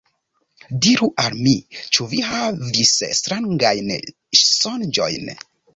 Diru 0.85 1.09
al 1.25 1.37
mi. 1.47 1.53
Ĉu 1.97 2.09
vi 2.15 2.23
havis 2.31 2.97
strangajn 3.21 3.95
sonĝojn? 4.49 5.37